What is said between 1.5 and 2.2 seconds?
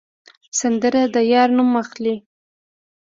نوم اخلي